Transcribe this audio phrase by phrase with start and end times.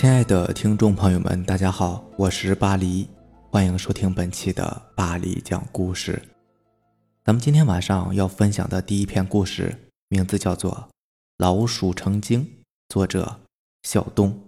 [0.00, 3.06] 亲爱的听众朋友们，大家好，我是巴黎，
[3.50, 6.22] 欢迎收听本期的巴黎讲故事。
[7.22, 9.76] 咱们今天晚上要分享的第一篇故事，
[10.08, 10.72] 名字叫做
[11.36, 12.40] 《老鼠成精》，
[12.88, 13.40] 作者
[13.82, 14.40] 小东。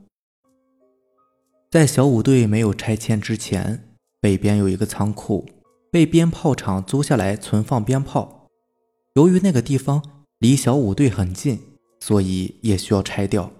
[1.70, 5.46] 在小五队没有拆迁之前，北边有一个仓库，
[5.90, 8.48] 被鞭炮厂租下来存放鞭炮。
[9.16, 10.02] 由于那个地方
[10.38, 11.60] 离小五队很近，
[12.00, 13.52] 所以也需要拆掉，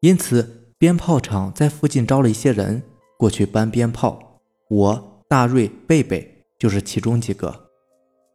[0.00, 0.61] 因此。
[0.82, 2.82] 鞭炮厂在附近招了一些人
[3.16, 7.68] 过去搬鞭炮，我、大瑞、贝贝就是其中几个，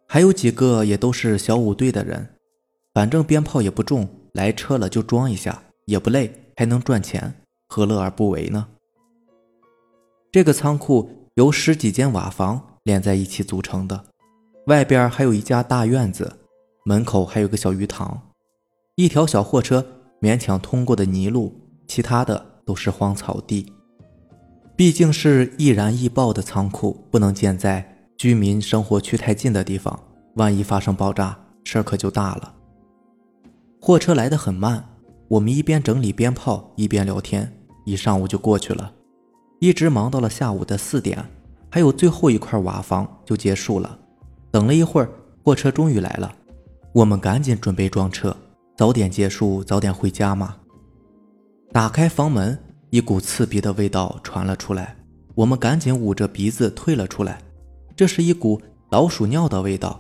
[0.08, 2.26] 还有几个也都是小五队的人。
[2.94, 7.34] 反正鞭炮也不重，来车了就装一下，也不累，还能赚钱，
[7.68, 8.66] 何乐而不为呢？
[10.32, 14.06] 这个仓库由十几间瓦房连在一起组成的，
[14.68, 16.40] 外边还有一家大院子，
[16.86, 18.32] 门口还有个小鱼塘，
[18.96, 19.86] 一条小货车
[20.22, 21.54] 勉强通过的泥路。
[21.88, 23.72] 其他的都是荒草地，
[24.76, 29.98] 毕竟是易燃易爆的仓库，不能建在居民生活区太近的地方，
[30.36, 32.54] 万一发生爆炸，事儿可就大了。
[33.80, 34.84] 货车来得很慢，
[35.30, 37.52] 我们一边整理鞭炮，一边聊天，
[37.86, 38.92] 一上午就过去了，
[39.60, 41.24] 一直忙到了下午的四点，
[41.70, 43.98] 还有最后一块瓦房就结束了。
[44.52, 45.10] 等了一会儿，
[45.44, 46.36] 货车终于来了，
[46.92, 48.36] 我们赶紧准备装车，
[48.76, 50.58] 早点结束，早点回家嘛。
[51.72, 52.58] 打开房门，
[52.90, 54.96] 一股刺鼻的味道传了出来。
[55.36, 57.40] 我们赶紧捂着鼻子退了出来。
[57.96, 60.00] 这是一股老鼠尿的味道，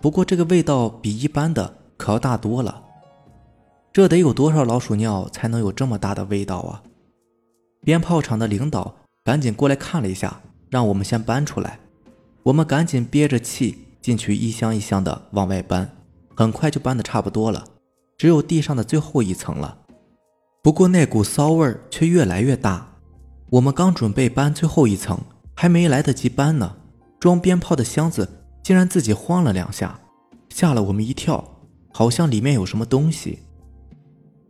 [0.00, 2.82] 不过这个味道比一般的可要大多了。
[3.92, 6.82] 这得有多少老鼠尿才能有这么大的味道啊？
[7.82, 8.94] 鞭炮厂的领导
[9.24, 11.80] 赶紧过来看了一下，让我们先搬出来。
[12.42, 15.90] 我们赶紧憋着气进去，一箱一箱的往外搬。
[16.36, 17.64] 很快就搬的差不多了，
[18.18, 19.78] 只有地上的最后一层了。
[20.66, 22.94] 不过那股骚味却越来越大。
[23.50, 25.16] 我们刚准备搬最后一层，
[25.54, 26.74] 还没来得及搬呢，
[27.20, 28.28] 装鞭炮的箱子
[28.64, 30.00] 竟然自己晃了两下，
[30.48, 31.62] 吓了我们一跳，
[31.92, 33.38] 好像里面有什么东西。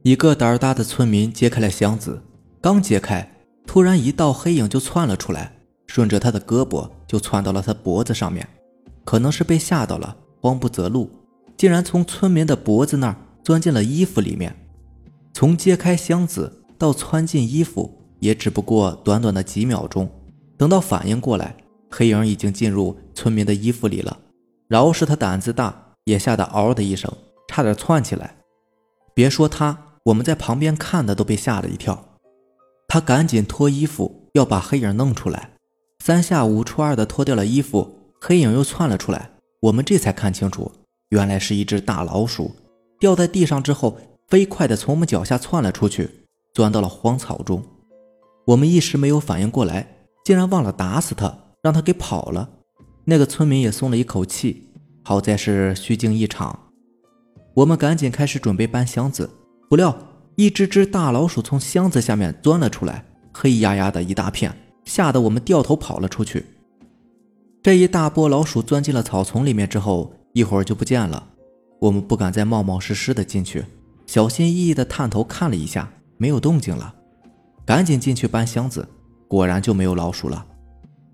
[0.04, 2.22] 一个胆儿大的村民揭开了箱子，
[2.62, 3.30] 刚揭开，
[3.66, 8.48] 突然一道黑影就窜了出来，顺着他的胳膊就窜到了他脖子上面。
[9.04, 11.10] 可能是被吓到了，慌不择路，
[11.58, 14.56] 竟然从村民的脖子那儿钻进了衣服里面。
[15.36, 20.10] 从揭开箱子到穿进衣服，也只不过短短的几秒钟。
[20.56, 21.54] 等到反应过来，
[21.90, 24.16] 黑影已经进入村民的衣服里了。
[24.66, 27.12] 饶是他胆子大，也吓得嗷的一声，
[27.48, 28.34] 差点窜起来。
[29.12, 32.16] 别说他，我们在旁边看的都被吓了一跳。
[32.88, 35.50] 他赶紧脱衣服，要把黑影弄出来。
[36.02, 39.32] 三下五除二的脱掉了衣服，黑影又窜了出来。
[39.60, 40.72] 我们这才看清楚，
[41.10, 42.56] 原来是一只大老鼠，
[42.98, 43.98] 掉在地上之后。
[44.28, 46.10] 飞快地从我们脚下窜了出去，
[46.52, 47.62] 钻到了荒草中。
[48.46, 49.86] 我们一时没有反应过来，
[50.24, 51.32] 竟然忘了打死他，
[51.62, 52.48] 让他给跑了。
[53.04, 54.68] 那个村民也松了一口气，
[55.04, 56.58] 好在是虚惊一场。
[57.54, 59.30] 我们赶紧开始准备搬箱子，
[59.70, 59.96] 不料
[60.34, 64.52] 一只只大老鼠从箱子下面钻了出来，黑压压的一大片，
[64.84, 66.44] 吓得我们掉头跑了出去。
[67.62, 71.30] 这一大波老鼠钻进了草丛里面之后，一会儿就不见了。
[71.80, 73.64] 我们不敢再冒冒失失的进去。
[74.06, 76.94] 小心翼翼地探头看了一下，没有动静了，
[77.64, 78.88] 赶紧进去搬箱子，
[79.28, 80.46] 果然就没有老鼠了。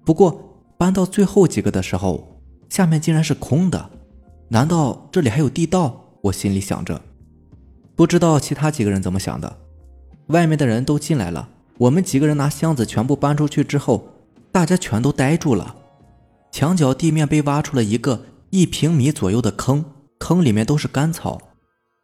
[0.05, 3.91] 不过搬到最后几个的时候，下面竟然是空的，
[4.49, 5.99] 难道这里还有地道？
[6.23, 7.01] 我心里想着，
[7.97, 9.59] 不知道其他几个人怎么想的。
[10.29, 11.49] 外面的人都进来了，
[11.79, 14.07] 我们几个人拿箱子全部搬出去之后，
[14.53, 15.75] 大家全都呆住了。
[16.53, 19.85] 墙角地面被挖出了一个一平米左右的坑，
[20.19, 21.41] 坑里面都是干草。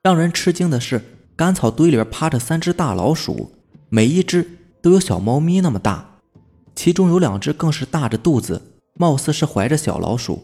[0.09, 1.03] 让人吃惊的是，
[1.37, 3.53] 干草堆里边趴着三只大老鼠，
[3.91, 6.21] 每一只都有小猫咪那么大，
[6.75, 10.43] 其中有两只更是大着肚子，貌似是怀着小老鼠。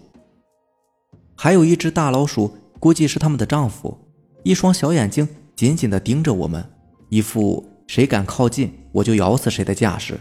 [1.35, 3.97] 还有一只大老鼠，估计是他们的丈夫，
[4.43, 5.27] 一双小眼睛
[5.57, 6.63] 紧紧地盯着我们，
[7.09, 10.21] 一副谁敢靠近我就咬死谁的架势。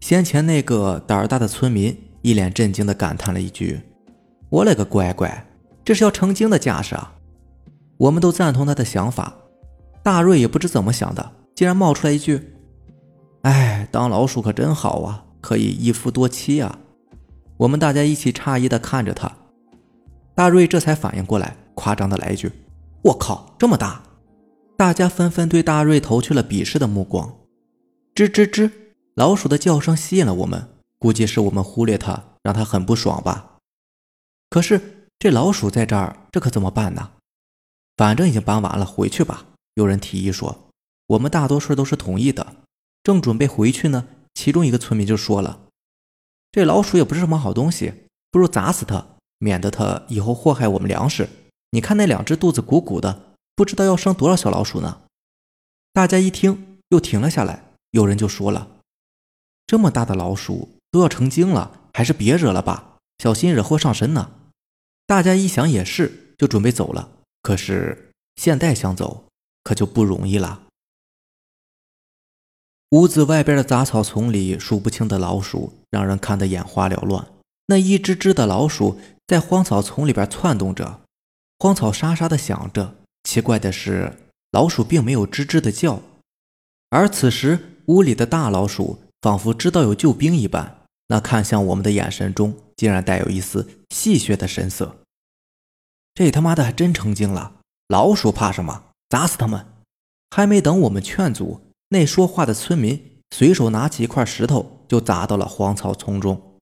[0.00, 3.82] 先前那个胆儿大的村民一脸震惊地感叹了一句
[4.48, 5.46] ：“我勒个乖乖，
[5.84, 7.16] 这是要成精的架势啊！”
[8.02, 9.32] 我们都赞同他的想法，
[10.02, 12.56] 大瑞也不知怎么想的，竟然冒出来一句
[13.42, 16.80] ：“哎，当老鼠可真好啊，可以一夫多妻啊！”
[17.58, 19.30] 我们大家一起诧异的看着他，
[20.34, 22.50] 大瑞这才反应过来，夸张的来一句
[23.02, 24.02] ：“我靠，这么大！”
[24.76, 27.32] 大家纷纷对大瑞投去了鄙视的目光。
[28.16, 28.68] 吱吱吱，
[29.14, 33.58] 老鼠的叫声吸引了我们，估计是我们忽略它，让它很不爽吧。
[34.50, 37.08] 可是这老鼠在这儿，这可怎么办呢？
[38.02, 39.44] 反正已经搬完了，回去吧。
[39.74, 40.68] 有人提议说
[41.06, 42.56] ：“我们大多数都是同意的。
[43.04, 45.68] 正准备回去呢，其中一个村民就说了
[46.50, 47.94] ：“这老鼠也不是什么好东西，
[48.32, 49.06] 不如砸死它，
[49.38, 51.28] 免得它以后祸害我们粮食。
[51.70, 55.02] 你看那两只肚子鼓鼓的，不知道要生多少小老鼠呢。”
[55.94, 57.62] 大家一听，又停了下来。
[57.92, 58.78] 有人就说了
[59.64, 64.32] ：“这么大的老鼠都要成精了，还是别惹了吧，小心惹祸上身呢。”
[65.06, 67.08] 大家一想也是，就准备走了。
[67.42, 69.24] 可是现在想走，
[69.64, 70.62] 可就不容易了。
[72.90, 77.26] 屋子外边的杂草丛里，数不清的老鼠让人看得眼花缭乱。
[77.66, 81.00] 那一只只的老鼠在荒草丛里边窜动着，
[81.58, 82.96] 荒草沙沙的响着。
[83.24, 84.18] 奇怪的是，
[84.50, 86.02] 老鼠并没有吱吱的叫。
[86.90, 94.96] 而此时，屋里的大老鼠仿佛知道有救兵一般，那看向我们的眼神中竟然带有一丝戏谑的神色。
[96.14, 97.54] 这他妈的还真成精了！
[97.88, 98.84] 老鼠怕什么？
[99.08, 99.66] 砸死他们！
[100.30, 101.60] 还没等我们劝阻。
[101.88, 106.58] 那说话的村民随手拿起一块石头，就砸到了荒草丛中。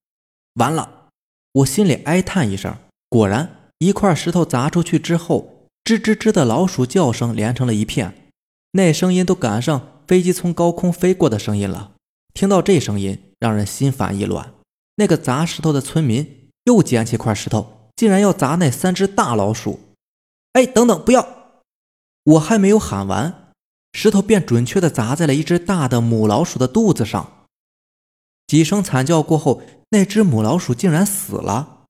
[0.54, 1.08] 完了，
[1.52, 2.76] 我心里哀叹一声。
[3.08, 8.28] 果然，一块石头砸出去之后，吱吱吱的老鼠叫声连成了一片，
[8.72, 11.92] 那声音都赶上飞机从高空飞过的声音了。
[12.34, 14.54] 听到这声音，让人心烦意乱。
[14.96, 19.80] 那个砸石头的村民又捡起块石头，竟然要砸那三只大老鼠。
[20.52, 21.26] 哎，等等，不要！
[22.24, 23.52] 我还没有喊完。
[23.92, 27.46] 石头便准确地砸在了一只大的母老鼠的肚子上，
[28.46, 31.86] 几声惨叫过后，那只母老鼠竟然死了。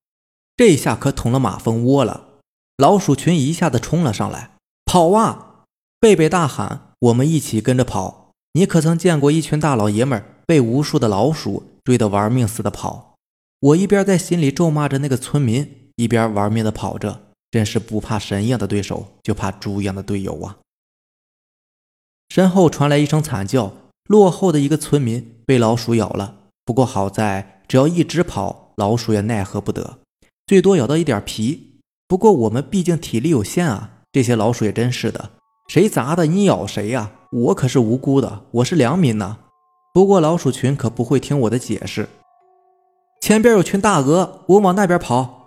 [0.56, 2.38] 这下可捅了马蜂窝了，
[2.78, 4.52] 老鼠群一下子冲了上来，
[4.84, 5.64] 跑啊！
[5.98, 13.14] 贝贝大喊：“我们一起跟着跑！”你可曾见过一群大老爷们被无数的老鼠追得玩命似的跑？
[13.60, 17.20] 我一边在心里咒骂着那个村民，一边玩命的跑着。
[17.52, 20.58] 真是不怕神一样的对手，就怕猪一样的队友啊！
[22.28, 23.72] 身后传来一声惨叫，
[24.04, 26.36] 落后的一个村民被老鼠咬了。
[26.64, 29.98] 不过好在，只要一直跑，老鼠也奈何不得，
[30.46, 31.80] 最多咬到一点皮。
[32.06, 35.30] 不过我们毕竟体力有限啊，这些老鼠也真是的，
[35.66, 37.10] 谁砸的你咬谁呀？
[37.32, 39.38] 我可是无辜的，我是良民呐。
[39.92, 42.08] 不过老鼠群可不会听我的解释。
[43.20, 45.39] 前边有群大鹅，我往那边跑。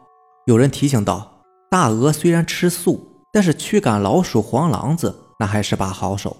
[0.45, 1.41] 有人提醒道
[1.71, 6.35] ：“大鹅虽然吃素，但是驱赶老鼠、黄狼子那还是把好手。”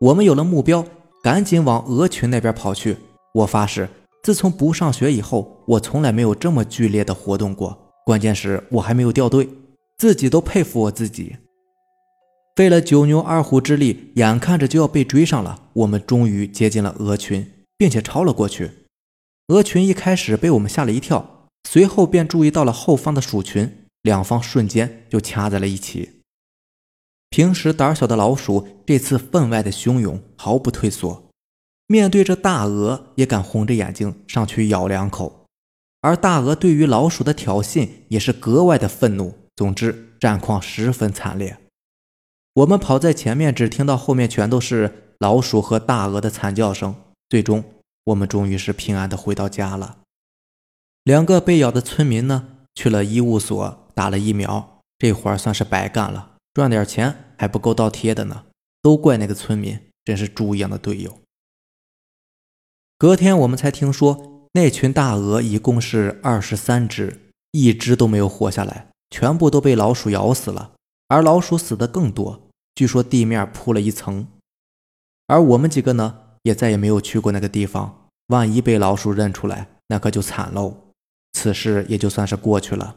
[0.00, 0.84] 我们有了目标，
[1.22, 2.96] 赶紧往鹅群那边跑去。
[3.34, 3.88] 我发誓，
[4.22, 7.92] 自从不上学以后，我从来没有这么剧烈的活动过。
[8.06, 9.48] 关键是，我还没有掉队，
[9.98, 11.36] 自己都佩服我自己。
[12.54, 18.70] 费了九牛二虎之力，眼看着就要被追上了，我们终于接近了鹅群，并且超了过去。
[19.48, 21.35] 鹅群一开始被我们吓了一跳，
[21.68, 26.22] 随后便注意到了后方的鼠群，两方瞬间就掐在了一起。
[27.28, 31.28] 平时胆小的老鼠，这次分外的汹涌，毫不退缩。
[31.88, 35.44] 面对着大鹅，也敢红着眼睛上去咬两口。
[36.02, 39.34] 而大鹅对于老鼠的挑衅，也是格外的愤怒。
[39.56, 41.58] 总之，战况十分惨烈。
[42.54, 46.94] 我们跑在前面，只听到后面全都是老鼠和大鹅的惨叫声。
[47.28, 47.64] 最终，
[48.04, 49.98] 我们终于是平安的回到家了。
[51.06, 56.32] 两个被咬的村民呢，去了医务所打了疫苗，这活儿算是白干了。
[56.52, 58.46] 赚点钱还不够倒贴的呢，
[58.82, 61.20] 都怪那个村民，真是猪一样的队友。
[62.98, 70.72] 隔天我们才听说，那群大鹅一共是二十三只，一只都没有活下来，全部都被老鼠咬死了。
[71.06, 74.26] 而老鼠死的更多，据说地面铺了一层。
[75.28, 80.82] 而我们几个呢，也再也没有去过那个地方，万一被老鼠认出来，那可就惨喽。
[81.38, 82.96] 此事也就算是过去了，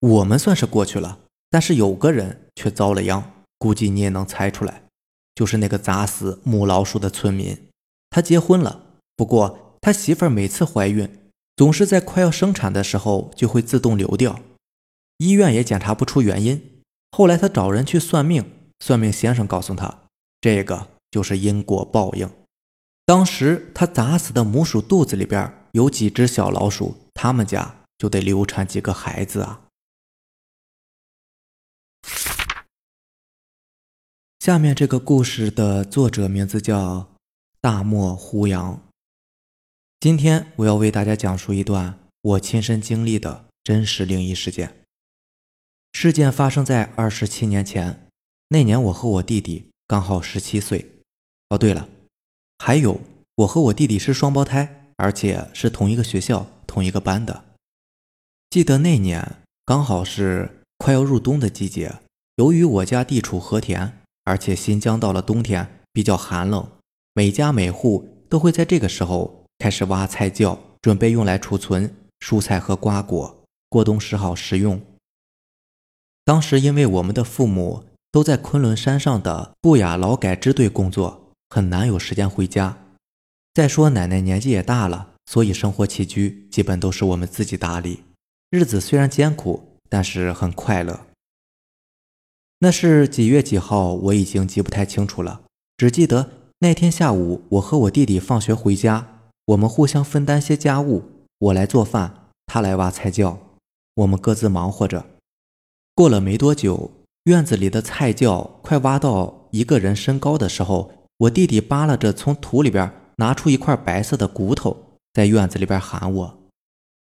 [0.00, 1.20] 我们算是过去了。
[1.50, 4.82] 但是有个人却遭了殃，估计你也能猜出来，
[5.34, 7.56] 就是那个砸死母老鼠的村民。
[8.10, 8.82] 他结婚了，
[9.16, 11.08] 不过他媳妇儿每次怀孕，
[11.56, 14.38] 总是在快要生产的时候就会自动流掉，
[15.16, 16.82] 医院也检查不出原因。
[17.12, 18.44] 后来他找人去算命，
[18.80, 20.02] 算命先生告诉他，
[20.38, 22.28] 这个就是因果报应。
[23.06, 29.62] 当时他砸死的母鼠肚子里边有几只小老鼠，他们家就得流产几个孩子啊。
[34.38, 37.16] 下面这个故事的作者名字叫
[37.60, 38.80] 大漠胡杨。
[39.98, 44.84] 今天我要为大家讲述一段我亲身经历的真实灵异事件。
[45.92, 48.08] 事件发生在二十七年前，
[48.48, 51.00] 那年我和我弟弟刚好十七岁。
[51.48, 51.88] 哦，对了，
[52.58, 53.00] 还有
[53.36, 57.44] 我和我弟弟是双胞胎，而且是同一个学校、同一个班的。
[58.50, 61.96] 记得那年刚好是快要入冬的季节，
[62.36, 63.98] 由于我家地处和田。
[64.28, 66.68] 而且新疆到了冬天比较寒冷，
[67.14, 74.82] 每家每户都会在这个时候开始挖菜窖，准备用来储存蔬菜和瓜果，过冬时好食用。
[76.24, 82.76] 当时因为我们的父母都在昆仑山上的布雅劳改支队工作，很难有时间回家。
[83.56, 88.02] 再说奶奶年纪也大了，所以生活起居基本都是我们自己打理。
[88.50, 91.06] 日子虽然艰苦，但是很快乐。
[92.58, 95.40] 那是几月几号，我已经记不太清楚了，
[95.78, 101.04] 只记得那天下午，我和我弟弟放学回家，我们互相分担些家务，
[101.38, 103.38] 我来做饭，他来挖菜窖，
[103.94, 105.06] 我们各自忙活着。
[105.94, 106.90] 过了没多久，
[107.24, 116.38] 院子里的菜窖快挖到一个人身高的时候，我弟弟扒拉着从土里边拿出一块白色的骨头，在院子里边喊我。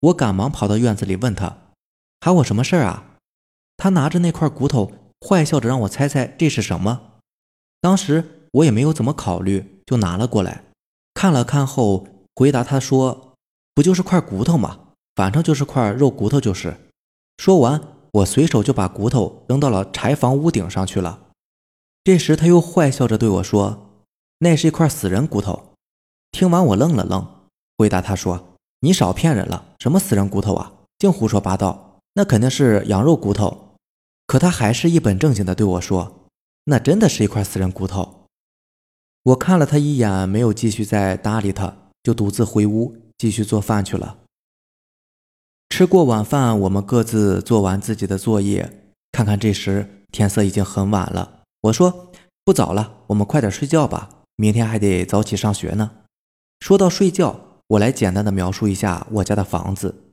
[0.00, 1.57] 我赶忙跑到院子里问他
[2.21, 3.17] ：“喊我什么事儿啊？”
[3.77, 4.93] 他拿着那块骨头，
[5.27, 7.21] 坏笑着让我猜猜这是什么。
[7.81, 10.65] 当时我也没有怎么考虑，就拿了过来，
[11.15, 13.35] 看了看后回答他说
[13.75, 14.79] ：“不就是块骨头吗？
[15.15, 16.77] 反正就是块肉骨头就是。”
[17.38, 17.81] 说完。
[18.11, 21.29] 我随手就把骨头扔到了柴房屋顶上去了。
[22.03, 24.00] 这时他又坏笑着对我说
[24.41, 25.68] ：“那是一块死人骨头。”
[26.38, 27.26] 听完我愣了愣，
[27.76, 30.73] 回答他说：“你少骗人了，什么死人骨头啊？
[30.97, 33.75] 净胡说八道，那肯定是羊肉骨头。”
[34.25, 36.28] 可他还是一本正经的对我说
[36.66, 38.26] ：“那真的是一块死人骨头。”
[39.25, 44.18] 我看了他一眼，没有继续再搭理他，就独自回屋继续做饭去了。
[45.71, 48.92] 吃过晚饭，我们各自做完自己的作业。
[49.11, 52.12] 看看这时天色已经很晚了，我说
[52.47, 55.90] ：“不早了，我们快点睡觉吧，明天还得早起上学呢。”
[56.61, 60.12] 说到睡觉，我来简单的描述一下我家的房子。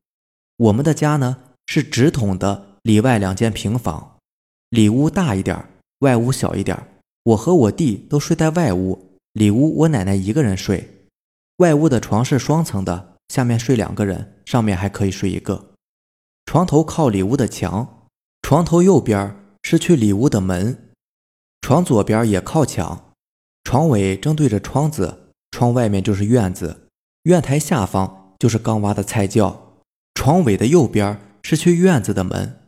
[0.58, 1.38] 我们的家呢
[1.68, 4.18] 是直筒的里外两间平房，
[4.70, 5.68] 里屋大一点，
[6.00, 6.78] 外屋小一点。
[7.24, 11.08] 我和我弟都睡在外屋，里屋我奶奶一个人睡。
[11.58, 13.16] 外屋的床是双层的。
[13.30, 15.72] 下面睡两个人，上面还可以睡一个。
[16.46, 18.06] 床头靠里屋的墙，
[18.44, 20.92] 床头右边是去里屋的门，
[21.62, 23.14] 床左边也靠墙，
[23.64, 26.88] 床尾正对着窗子，窗外面就是院子，
[27.24, 29.80] 院台下方就是刚挖的菜窖。
[30.14, 32.62] 床尾的右边是去院子的门。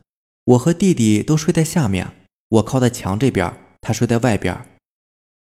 [0.44, 2.14] 我和弟弟都睡在下面，
[2.48, 4.66] 我靠在墙这边，他睡在外边。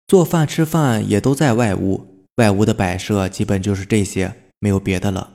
[0.07, 4.41] 做饭吃饭也都在外屋，外屋的摆设基本就是这些。
[4.59, 5.31] 没有别的了。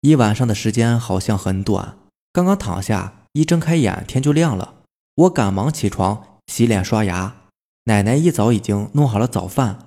[0.00, 1.96] 一晚上的时间好像很短，
[2.30, 4.82] 刚刚躺下，一睁开眼，天就亮了。
[5.14, 7.36] 我赶忙起床洗脸刷牙。
[7.84, 9.83] 奶奶一早已经弄好了早饭，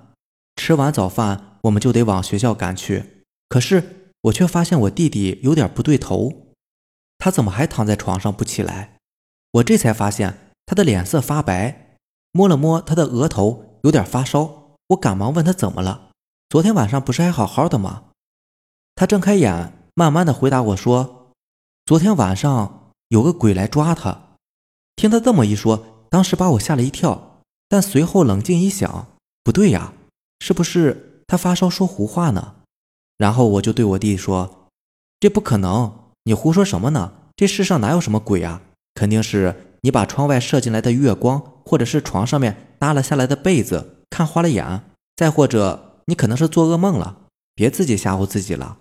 [0.68, 3.24] 吃完早饭我们就得往学校赶去。
[3.48, 6.52] 可是我却发现我弟弟有点不对头，
[7.16, 8.98] 他怎么还躺在床上不起来？
[9.52, 11.96] 我这才发现他的脸色发白，
[12.32, 14.74] 摸了摸他的额头，有点发烧。
[14.88, 16.10] 我赶忙问他怎么了。
[16.50, 18.02] 昨天晚上不是还好好的吗？
[18.94, 21.32] 他睁开眼，慢慢的回答我说
[21.86, 24.36] ：“昨天晚上有个鬼来抓他。”
[24.96, 27.40] 听他这么一说，当时把我吓了一跳。
[27.70, 29.06] 但随后冷静一想，
[29.42, 29.94] 不对呀，
[30.40, 32.56] 是不是他发烧说胡话呢？
[33.16, 34.68] 然后我就对我弟说
[35.20, 37.12] ：“这不可能，你胡说什么呢？
[37.36, 38.62] 这世上哪有什么鬼啊？
[38.94, 44.82] 肯定是你把窗外射进来的月光，或者是床上面耷拉下来的被子看花了眼，
[45.16, 48.78] 再或者……”你可能是做噩梦了，别自己吓唬自己了。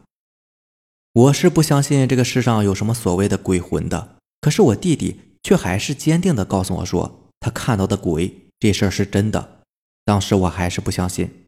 [1.12, 9.64] 我是不相信这个世上有什么所谓的鬼魂的，可是我弟弟却还是坚定的告诉我说，他看到的鬼这事儿是真的。
[10.06, 11.47] 当时我还是不相信。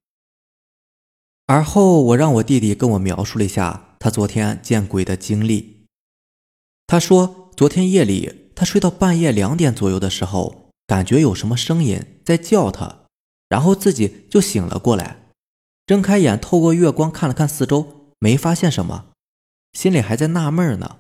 [1.50, 5.88] 而后我让我弟弟跟我描述了一下他昨天见鬼的经历。
[6.86, 13.00] 他说，昨天夜里他睡到半夜两点左右的时候，感觉有什么声音在叫他，
[13.50, 15.32] 然后自己就醒了过来。
[15.88, 19.08] 睁开眼，透过月光看了看四周，没发现什么，
[19.74, 20.98] 心里还在纳闷呢。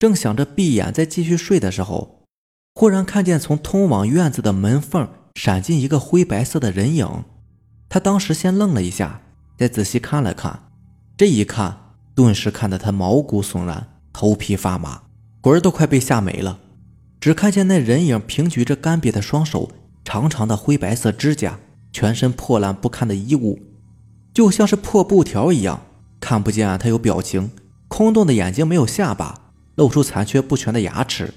[0.00, 2.24] 正想着闭眼再继续睡的时候，
[2.74, 7.24] 忽然看见从通往院子的门缝闪进一个灰白色的人影。
[7.88, 9.22] 他当时先愣了一下，
[9.56, 10.70] 再仔细看了看，
[11.16, 15.02] 这一看，顿时看得他毛骨悚然，头皮发麻，
[15.42, 16.58] 魂儿都快被吓没了。
[17.20, 19.70] 只看见那人影平举着干瘪的双手，
[20.04, 21.58] 长长的灰白色指甲，
[21.92, 23.60] 全身破烂不堪的衣物。
[24.34, 25.80] 就像是破布条一样，
[26.20, 27.50] 看不见他有表情，
[27.88, 31.32] 空洞的眼睛没有下巴，露出残缺不全的牙齿，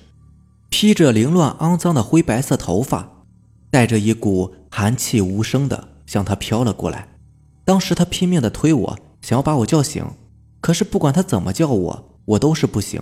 [0.70, 3.24] 披着凌乱肮脏的灰白色头发，
[3.70, 7.08] 带着一股寒气无声的向他飘了过来。
[7.68, 10.02] 当时他拼命的推我，想要把我叫醒，
[10.62, 13.02] 可是不管他怎么叫我，我都是不醒，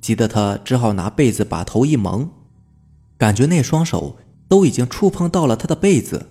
[0.00, 2.28] 急得他只好拿被子把头一蒙，
[3.16, 4.16] 感觉那双手
[4.48, 6.26] 都已经触碰到了他的被子。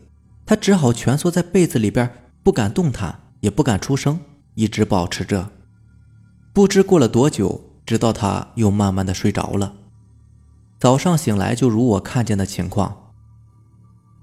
[0.45, 2.11] 他只好蜷缩在被子里边，
[2.43, 4.19] 不敢动弹，也不敢出声，
[4.55, 5.49] 一直保持着。
[6.51, 9.73] 不知过了多久，直到他又慢慢的睡着了。
[10.77, 13.13] 早上醒来，就如我看见的情况。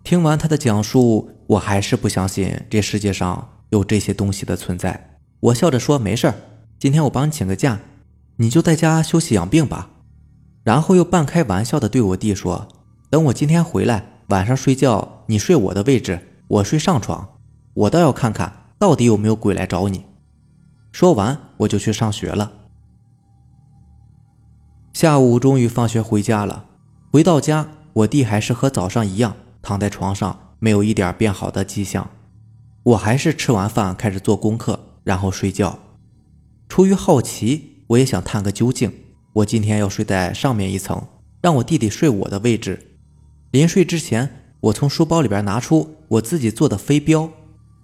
[0.05, 5.19] 听完他的讲述，我还是不相信这世界上有这些东西的存在。
[5.41, 6.35] 我笑着说：“没事儿，
[6.79, 7.79] 今天我帮你请个假，
[8.37, 9.91] 你就在家休息养病吧。”
[10.65, 12.67] 然后又半开玩笑的对我弟说
[13.09, 17.39] ：“等我今天回来，晚上睡觉你睡我的位置，我睡上床。
[17.75, 20.07] 我倒要看看到底有没有鬼来找你。”
[20.91, 22.53] 说完，我就去上学了。
[24.93, 26.65] 下午终于放学回家了。
[27.13, 32.11] 回到家，我弟还是和早上一样躺在床上，没有一点变好的迹象。
[32.83, 35.79] 我还是吃完饭开始做功课，然后睡觉。
[36.69, 38.93] 出于好奇，我也想探个究竟。
[39.35, 41.07] 我今天要睡在上面一层，
[41.43, 42.97] 让我弟弟睡我的位置。
[43.51, 47.31] 临睡之前，我从书包里边拿出我自己做的飞镖，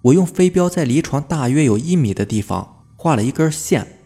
[0.01, 3.99] 我用飞镖在离床大约有一米的地方画了一根线，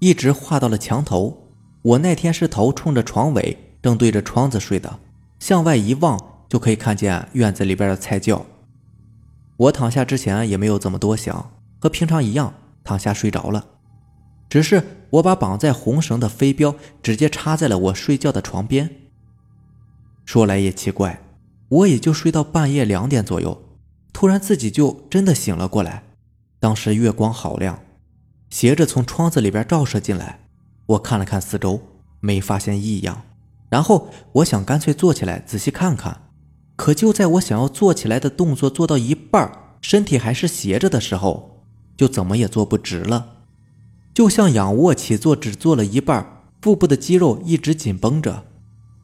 [0.00, 1.52] 一直画到了墙头。
[1.82, 4.98] 我那天是头冲着床尾，正对着窗子睡的，
[5.38, 6.18] 向外一望
[6.48, 8.46] 就可以看见院子里边的菜窖。
[9.56, 13.66] 我躺下之前也没有怎么多想，和平常一样躺下睡着了。
[14.48, 18.90] 只是我把绑在红绳的飞镖直接插在了我睡觉的床边。
[20.24, 21.20] 说来也奇怪，
[21.68, 23.62] 我也就睡到半夜两点左右，
[24.12, 26.04] 突然自己就真的醒了过来。
[26.60, 27.78] 当时月光好亮，
[28.50, 30.40] 斜着从窗子里边照射进来。
[30.86, 31.80] 我看了看四周，
[32.20, 33.22] 没发现异样。
[33.68, 36.27] 然后我想干脆坐起来仔细看看，
[36.78, 39.50] 可就在我想要坐起来的动作做到一半，
[39.82, 41.64] 身体还是斜着的时候，
[41.96, 43.38] 就怎么也坐不直了。
[44.14, 48.44] 就像仰卧起坐只做了一半，腹部的肌肉一直紧绷着。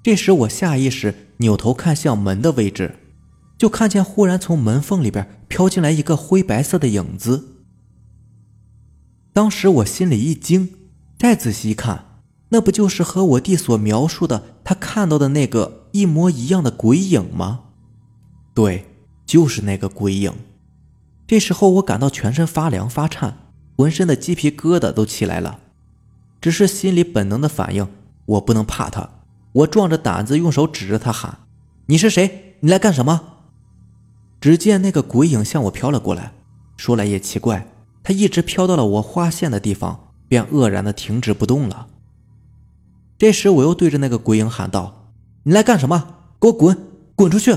[0.05, 2.95] 这时我下意识扭头看向门的位置，
[3.59, 7.57] 就看见忽然从门缝里边飘进来一个灰白色的影子。
[9.33, 10.71] 当时我心里一惊，
[11.19, 12.04] 再仔细一看，
[12.55, 17.63] 那不就是和我弟所描述的他看到的那个一模一样的鬼影吗？
[18.55, 18.87] 对，
[19.27, 20.33] 就是那个鬼影。
[21.27, 23.39] 这时候我感到全身发凉发颤。
[23.77, 25.59] 浑身的鸡皮疙瘩都起来了，
[26.41, 27.89] 只是心里本能的反应，
[28.25, 29.11] 我不能怕他。
[29.51, 31.39] 我壮着胆子用手指着他喊
[31.87, 32.55] ：“你是谁？
[32.61, 33.39] 你来干什么？”
[34.41, 36.35] 只见那个鬼影向我飘了过来。
[36.77, 37.67] 说来也奇怪，
[38.05, 41.89] 他一直飘到了我划线的地方，便愕然的停止不动了。
[43.25, 46.17] 这时我又对着那个鬼影喊道：“你来干什么？
[46.39, 46.77] 给我滚，
[47.17, 47.57] 滚出去！”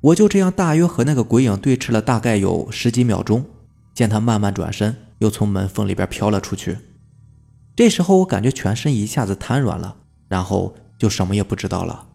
[0.00, 3.44] 我就这样大约和那个鬼影对峙了大概有十几秒钟。
[3.92, 6.78] 见他慢慢转身，又从门缝里边飘了出去。
[7.74, 9.96] 这时候我感觉全身一下子瘫软了，
[10.28, 12.06] 然后就什么也不知道了。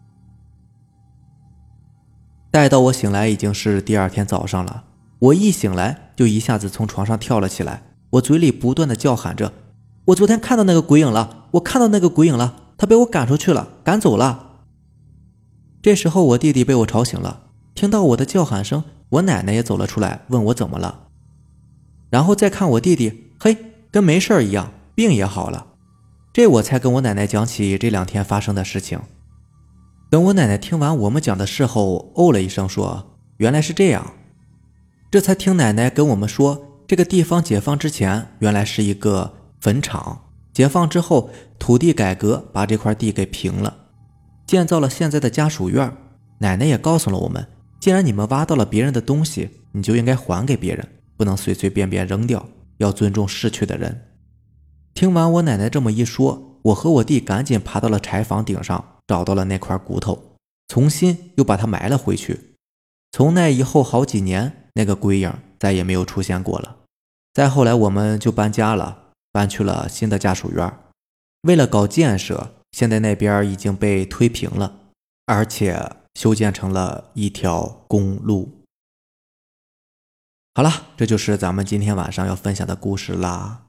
[2.50, 4.84] 待到我醒来，已经是第二天早上了。
[5.18, 7.82] 我一醒来就一下子从床上跳了起来，
[8.12, 9.52] 我嘴里不断的叫喊着
[10.08, 14.62] ：“我昨天看到那个鬼影了，我看到那个鬼影了，他被我赶出去了，赶走了。”
[15.80, 17.42] 这时候我弟弟被我吵醒了，
[17.74, 21.08] 听到我的叫喊声，我奶奶也走了出来，问我怎么了。
[22.10, 23.56] 然后再看我弟弟，嘿，
[23.90, 25.66] 跟没事一样，病也好了。
[26.32, 29.00] 这我才跟我奶奶讲起这两天发生的事情。
[30.10, 34.14] 等我奶奶听完我们讲的事后，哦了一声，说：“原来是这样。”
[35.10, 40.22] 这才听奶奶跟我们说，这个地方解放之前原来是一个坟场，
[40.58, 43.76] 解放之后土地改革，把这块地给平了，
[44.44, 45.96] 建造了现在的家属院。
[46.40, 47.46] 奶奶也告诉了我们，
[47.78, 50.84] 既然你们挖到了别人的东西，你就应该还给别人。
[51.16, 52.44] 不能随随便便扔掉，
[52.78, 54.08] 要尊重逝去的人。
[54.94, 60.34] 听完我奶奶这么一说，我和我弟赶紧爬到了柴房顶上，找到了那块骨头，
[60.66, 62.56] 重新又把它埋了回去。
[63.12, 66.78] 从那以后好几年，那个鬼影再也没有出现过了。
[67.32, 70.78] 再后来，我们就搬家了，搬去了新的家属院。
[71.42, 74.80] 为了搞建设，现在那边已经被推平了，
[75.26, 78.64] 而且修建成了一条公路。
[80.54, 83.66] 好了，这就是咱们今天晚上要分享的故事啦。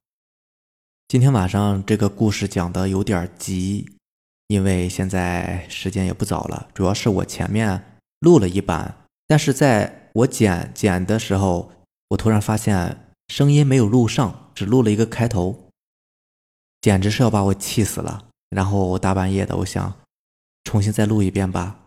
[1.07, 3.93] 今天晚上这个故事讲的有点急，
[4.47, 6.67] 因为现在时间也不早了。
[6.73, 11.71] 主要是我前面录了一版，但是在我剪剪的时候，
[12.09, 15.69] 我突然发现声音没有录上，只录了一个开头，
[16.81, 18.25] 简直是要把我气死了。
[18.49, 19.93] 然后我大半夜的，我想
[20.65, 21.85] 重新再录一遍吧。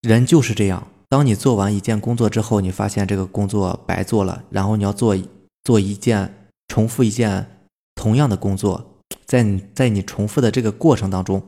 [0.00, 0.88] 人就是这样。
[1.10, 5.14] 当你做完一件工作之后，你发现这个工作白做了，然后你要做
[5.62, 11.46] 做一件重复一件同样的工作，在你在你重复的这个过程当中，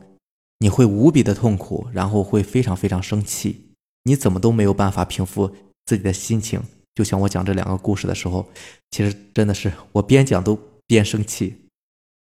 [0.59, 5.51] 你会无比的痛苦，然后会非常非常生气，你怎么都没有办法平复
[5.87, 6.61] 自己的心情。
[6.97, 8.49] 就像我讲这两个故事的时候，
[8.89, 11.55] 其实真的是我边讲都边生气，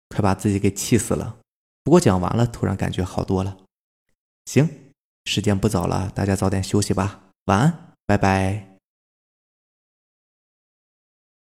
[0.08, 1.36] 快把自己给气死了。
[1.84, 3.58] 不过讲完了，突然感觉好多了。
[4.46, 4.68] 行，
[5.26, 8.75] 时间不早了，大家早点休息吧，晚安，拜拜。